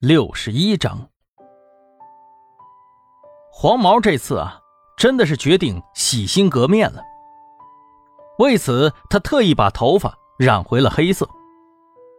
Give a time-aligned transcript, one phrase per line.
[0.00, 1.08] 六十一章，
[3.50, 4.60] 黄毛这次啊，
[4.96, 7.02] 真的是决定洗心革面了。
[8.38, 11.28] 为此，他特意把头发染回了黑色，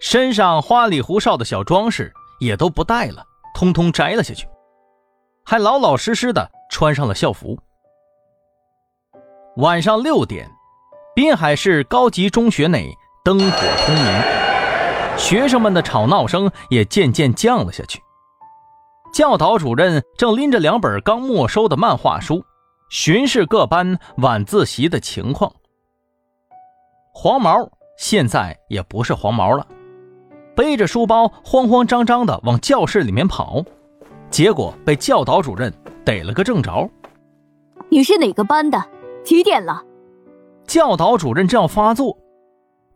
[0.00, 3.24] 身上花里胡哨的小装饰也都不带了，
[3.54, 4.46] 通通摘了下去，
[5.42, 7.58] 还老老实实的穿上了校服。
[9.56, 10.46] 晚上六点，
[11.14, 12.94] 滨海市高级中学内
[13.24, 14.51] 灯火通明。
[15.16, 18.00] 学生们的吵闹声也渐渐降了下去。
[19.12, 22.44] 教导主任正拎着两本刚没收的漫画书，
[22.90, 25.52] 巡视各班晚自习的情况。
[27.12, 29.66] 黄毛现在也不是黄毛了，
[30.56, 33.62] 背着书包慌慌张张的往教室里面跑，
[34.30, 35.72] 结果被教导主任
[36.04, 36.88] 逮了个正着。
[37.90, 38.82] 你是哪个班的？
[39.24, 39.82] 几点了？
[40.66, 42.16] 教导主任正要发作，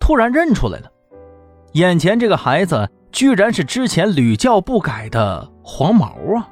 [0.00, 0.90] 突然认出来了。
[1.76, 6.48] 眼前这个孩子居然是之前屡教不改的黄毛啊！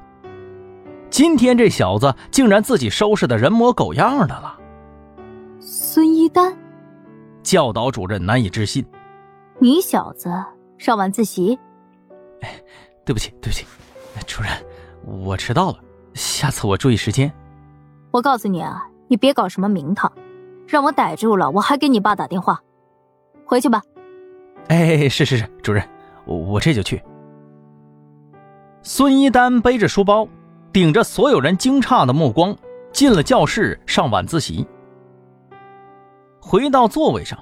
[1.09, 4.59] 今天这小子竟然自己收拾的人模狗样的了。
[5.61, 6.55] 孙一丹，
[7.43, 8.85] 教导主任难以置信
[9.59, 10.31] ：“你小子
[10.77, 11.59] 上晚自习？”
[12.43, 12.61] 哎，
[13.03, 13.65] 对不起，对不起，
[14.27, 14.53] 主任，
[15.25, 15.79] 我迟到了，
[16.13, 17.33] 下次我注意时间。
[18.11, 20.13] 我告诉你啊，你别搞什么名堂，
[20.69, 22.61] 让我逮住了，我还给你爸打电话。
[23.47, 23.81] 回去吧。
[24.69, 25.87] 哎，是是是，主任，
[26.25, 27.03] 我我这就去。
[28.83, 30.27] 孙一丹背着书包，
[30.73, 32.57] 顶着所有人惊诧的目光，
[32.93, 34.67] 进了教室上晚自习。
[36.41, 37.39] 回到座位上，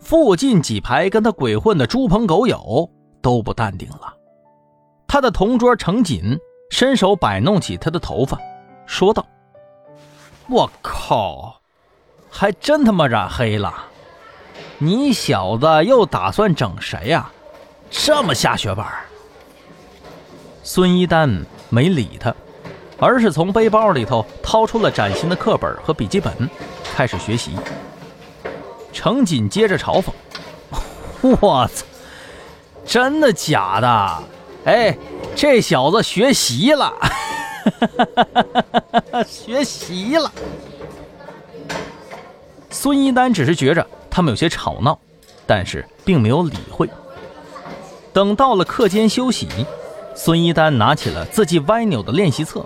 [0.00, 2.88] 附近几排跟他鬼混的猪朋狗友
[3.20, 4.14] 都不淡定了。
[5.08, 6.38] 他的同桌程锦
[6.70, 8.38] 伸手摆弄起他的头发，
[8.86, 9.26] 说道
[10.48, 11.60] ：“我靠，
[12.28, 13.72] 还真他妈染黑了！”
[14.78, 17.30] 你小子又打算整谁呀？
[17.90, 18.84] 这么下血本？
[20.62, 22.34] 孙一丹没理他，
[22.98, 26.32] 而是从背包里头掏出了崭新的课本和笔记本，
[26.94, 27.56] 开始学习。
[28.92, 30.10] 程锦接着嘲讽
[31.40, 31.84] ：“我操，
[32.84, 34.22] 真的假的？
[34.64, 34.98] 哎，
[35.36, 36.92] 这小子学习了，
[39.28, 40.32] 学习了。”
[42.68, 43.86] 孙一丹只是觉着。
[44.16, 44.98] 他们有些吵闹，
[45.46, 46.88] 但是并没有理会。
[48.14, 49.46] 等到了课间休息，
[50.14, 52.64] 孙一丹拿起了自己歪扭的练习册，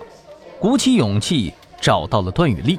[0.60, 2.78] 鼓起勇气找到了段雨丽。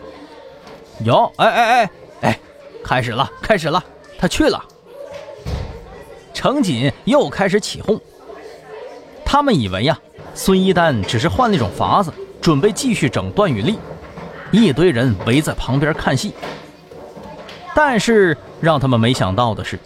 [1.03, 1.89] 哟，哎哎哎
[2.21, 2.39] 哎，
[2.81, 3.83] 开始了，开始了，
[4.17, 4.63] 他去了。
[6.33, 7.99] 程锦又开始起哄。
[9.25, 9.99] 他们以为呀，
[10.33, 13.77] 孙一丹只是换了一种法子，准备继续整段雨丽。
[14.49, 16.33] 一堆人围在旁边看戏。
[17.75, 19.79] 但是让他们没想到的是，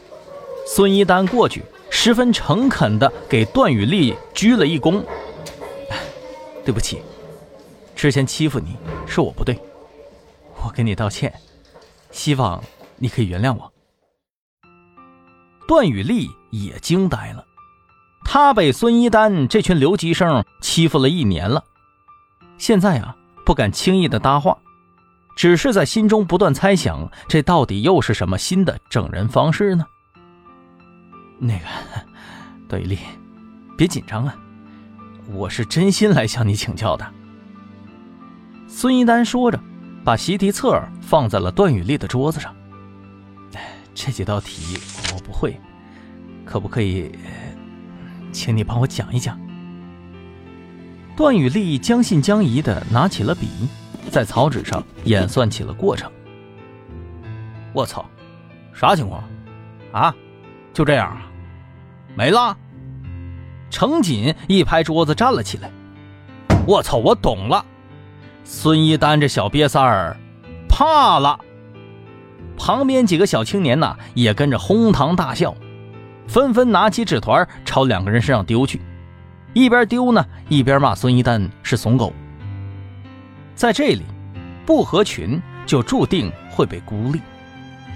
[0.67, 5.03] 孙一丹过去，十分诚恳地给段雨丽鞠了一躬。
[6.63, 7.01] 对不起，
[7.95, 8.75] 之前欺负你
[9.07, 9.57] 是我不对，
[10.63, 11.33] 我给你道歉，
[12.11, 12.61] 希望
[12.97, 13.71] 你可以原谅我。
[15.67, 17.45] 段雨丽也惊呆了，
[18.23, 21.63] 他被孙一丹这群留级生欺负了一年了，
[22.57, 23.15] 现在啊，
[23.45, 24.57] 不敢轻易的搭话。
[25.35, 29.85] 只是在心中不断猜想，这到底又是什么新的整人方式呢？
[31.37, 31.65] 那个，
[32.69, 32.97] 段雨丽，
[33.77, 34.35] 别紧张啊，
[35.27, 37.05] 我是真心来向你请教的。
[38.67, 39.59] 孙一丹说着，
[40.05, 42.55] 把习题册放在了段雨丽的桌子上。
[43.93, 44.77] 这几道题
[45.13, 45.59] 我不会，
[46.45, 47.11] 可不可以，
[48.31, 49.39] 请你帮我讲一讲？
[51.15, 53.47] 段雨丽将信将疑的拿起了笔。
[54.11, 56.11] 在草纸上演算起了过程。
[57.73, 58.05] 我操，
[58.73, 59.23] 啥情况？
[59.91, 60.15] 啊，
[60.73, 61.27] 就这样啊？
[62.15, 62.57] 没了？
[63.69, 65.69] 程锦一拍桌子站了起来。
[66.65, 67.65] 我操，我懂了。
[68.43, 70.15] 孙一丹这小瘪三儿
[70.69, 71.39] 怕了。
[72.57, 75.53] 旁边几个小青年呢也跟着哄堂大笑，
[76.27, 78.81] 纷纷拿起纸团朝两个人身上丢去，
[79.53, 82.13] 一边丢呢一边骂孙一丹是怂狗。
[83.55, 84.03] 在这里，
[84.65, 87.21] 不合群就注定会被孤立。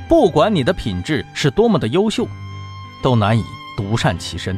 [0.07, 2.27] 不管你的品质是多么的优秀，
[3.03, 3.43] 都难以
[3.77, 4.57] 独善其身。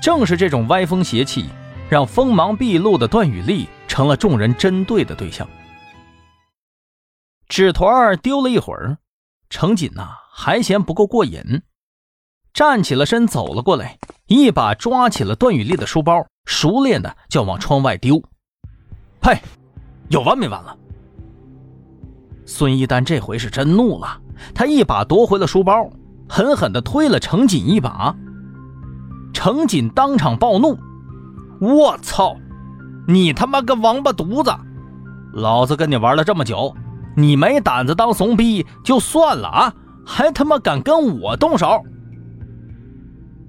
[0.00, 1.46] 正是这种歪风邪气，
[1.90, 5.46] 让锋芒毕露的段雨丽成了众人针对的对象。
[7.48, 8.98] 纸团儿丢了一会儿，
[9.50, 11.62] 程锦呐还嫌不够过瘾，
[12.52, 18.22] 站起了身走了过来，一把抓起了段雨丽的书包，熟练的就往窗外丢。
[19.22, 19.36] 嘿，
[20.08, 20.76] 有完没完了？
[22.44, 24.20] 孙一丹这回是真怒了，
[24.54, 25.90] 他一把夺回了书包，
[26.28, 28.14] 狠狠的推了程锦一把。
[29.32, 30.78] 程锦当场暴怒，
[31.60, 32.36] 我操！
[33.08, 34.50] 你他妈个王八犊子！
[35.32, 36.74] 老子跟你玩了这么久，
[37.16, 39.74] 你没胆子当怂逼就算了啊，
[40.04, 41.82] 还他妈敢跟我动手！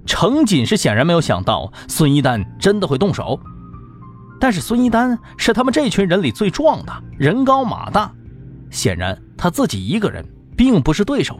[0.05, 3.39] 程锦是显然没有想到孙一丹真的会动手，
[4.39, 8.11] 但是孙一丹是他们这群人里最壮的，人高马大，
[8.69, 10.23] 显然他自己一个人
[10.55, 11.39] 并不是对手。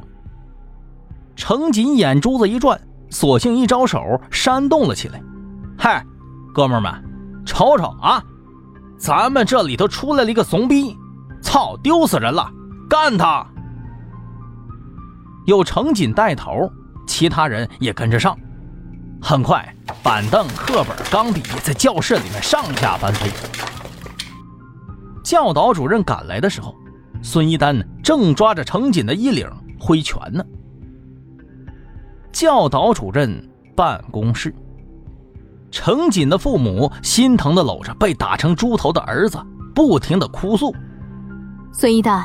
[1.35, 2.79] 程锦眼珠子一转，
[3.09, 5.21] 索性一招手煽动了起来
[5.77, 6.03] ：“嗨，
[6.53, 6.91] 哥们们！”
[7.45, 8.21] 瞅瞅啊，
[8.97, 10.97] 咱们这里头出来了一个怂逼，
[11.41, 12.51] 操，丢死人了！
[12.89, 13.45] 干他！
[15.45, 16.69] 有程锦带头，
[17.05, 18.37] 其他人也跟着上。
[19.21, 23.29] 很快，板凳、课本、钢笔在教室里面上下翻飞。
[25.23, 26.73] 教导主任赶来的时候，
[27.21, 29.49] 孙一丹正抓着程锦的衣领
[29.79, 30.43] 挥拳呢。
[32.31, 34.53] 教导主任办公室。
[35.69, 39.37] 程锦的父母心疼的搂着被打成猪头的儿子，
[39.75, 40.73] 不停的哭诉
[41.73, 42.23] ：“孙一丹，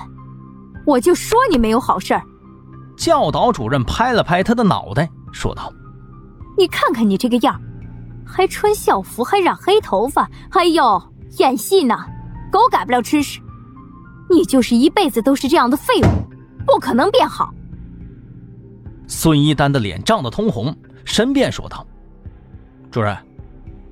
[0.86, 2.22] 我就说你没有好事儿。”
[2.96, 5.72] 教导主任拍了拍他的脑袋，说道
[6.56, 7.60] ：“你看看你这个样，
[8.26, 11.02] 还穿校服，还染黑头发，哎呦，
[11.38, 11.96] 演戏呢，
[12.50, 13.40] 狗改不了吃屎。
[14.30, 16.06] 你就是一辈子都是这样的废物，
[16.66, 17.52] 不可能变好。”
[19.06, 21.86] 孙一丹的脸涨得通红，申辩说道
[22.90, 23.16] ：“主任。”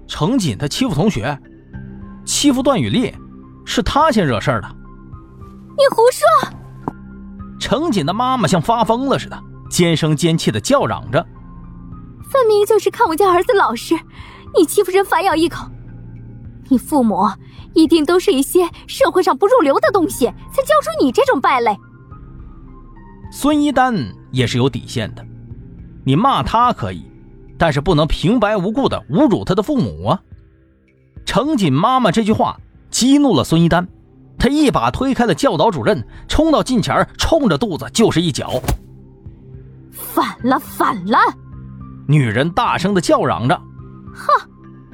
[0.07, 1.39] 程锦他欺负同学，
[2.25, 3.15] 欺负段雨丽，
[3.65, 4.69] 是他先惹事儿的。
[5.77, 6.59] 你胡说！
[7.61, 9.41] 程锦的妈妈像发疯了似的，
[9.71, 11.25] 尖声尖气的叫嚷着
[12.31, 13.95] ：“分明就是看我家儿子老实，
[14.57, 15.67] 你欺负人反咬一口。
[16.69, 17.29] 你父母
[17.75, 21.77] 一定都是一些社会上不入流的东西，才教出你这种败类。”
[23.33, 23.95] 孙一丹
[24.31, 25.27] 也是有底线的，
[26.05, 27.05] 你骂他可以。
[27.59, 30.23] 但是不能平白无故的侮辱他的父母啊！
[31.27, 32.59] 程锦妈妈这句话
[32.91, 33.87] 激怒了孙一丹，
[34.39, 38.63] 他一把推开了教导主任，冲到近前，冲着肚子就是一脚。
[39.93, 41.19] 反了，反了！
[42.11, 43.55] 女人大声的叫嚷着
[44.13, 44.51] ：“哼，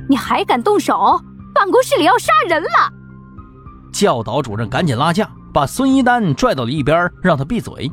[0.07, 1.19] 你还敢动手？
[1.55, 2.93] 办公室里要杀人了！”
[3.91, 7.91] 教导主任赶紧拉架，把孙一丹拽到了一边，让他闭嘴。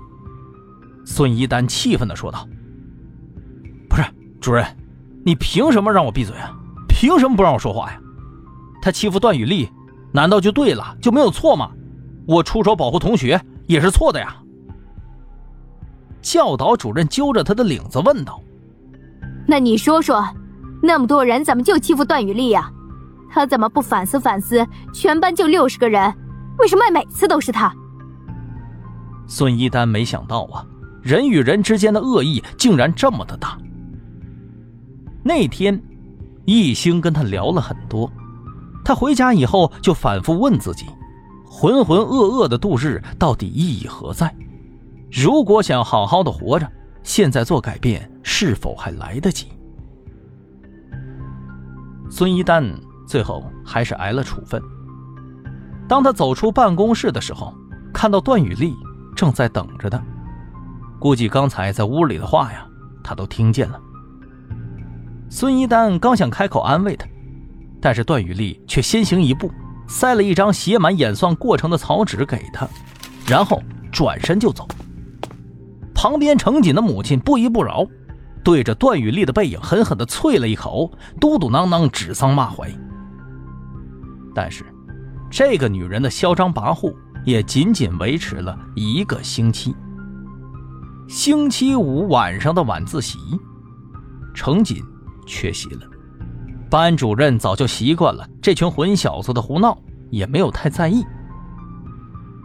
[1.06, 2.46] 孙一丹气愤的说道
[3.90, 4.04] ：“不是。”
[4.42, 4.66] 主任，
[5.24, 6.54] 你凭什么让我闭嘴啊？
[6.90, 7.98] 凭什么不让我说话呀？
[8.82, 9.72] 他欺负段雨丽，
[10.12, 11.72] 难道就对了，就没有错吗？
[12.28, 14.36] 我出手保护同学也是错的呀。
[16.22, 18.42] 教导主任揪着他的领子问道
[19.46, 20.26] ：“那你说说，
[20.82, 22.72] 那么多人怎么就欺负段雨丽呀？
[23.30, 24.66] 他怎么不反思反思？
[24.94, 26.14] 全班就六十个人，
[26.60, 27.74] 为什么每次都是他？”
[29.28, 30.66] 孙一丹没想到啊，
[31.02, 33.58] 人与人之间的恶意竟然这么的大。
[35.24, 35.82] 那天，
[36.46, 38.12] 易星跟他聊了很多。
[38.86, 40.86] 他回家以后就反复问自己：
[41.46, 44.34] 浑浑噩噩的度日到底意义何在？
[45.10, 46.70] 如果想好好的活着，
[47.02, 49.48] 现在做改变是否还来得及？
[52.10, 52.64] 孙一丹
[53.06, 54.62] 最后还是挨了处分。
[55.88, 57.54] 当他走出办公室的时候，
[57.94, 58.74] 看到段雨丽
[59.16, 60.02] 正在等着他。
[61.00, 62.66] 估计刚才在屋里的话呀，
[63.04, 63.80] 他都听见了。
[65.30, 67.06] 孙一丹刚想开口安慰他，
[67.82, 69.52] 但是段雨丽却先行一步，
[69.88, 72.68] 塞了一张写满演算过程的草纸给他，
[73.28, 74.68] 然后转身就走。
[75.94, 77.86] 旁边程锦的母亲不依不饶，
[78.44, 82.74] 对着段雨丽的背影狠狠地啐了一口，嘟嘟囔囔指桑骂槐。
[84.36, 84.66] 但是，
[85.30, 86.94] 这个女人的嚣张跋扈
[87.26, 89.76] 也仅仅维持了一个星期。
[91.08, 93.18] 星期五晚上的晚自习，
[94.34, 94.84] 程锦。
[95.26, 95.88] 缺席了，
[96.70, 99.78] 班主任早就习惯了这群混小子的胡闹，
[100.10, 101.02] 也没有太在意。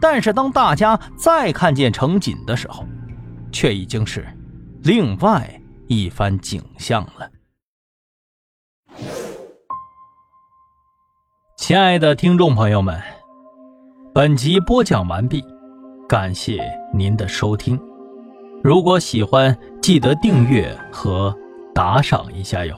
[0.01, 2.87] 但是当大家再看见程锦的时候，
[3.51, 4.25] 却已经是
[4.85, 5.58] 另外
[5.89, 7.29] 一番景象了。
[11.57, 13.03] 亲爱的听众朋友们，
[14.15, 15.45] 本集播讲完毕，
[16.09, 16.63] 感谢
[16.95, 17.77] 您的收听。
[18.63, 21.37] 如果喜欢，记得订阅和。
[21.75, 22.77] 打赏一下哟。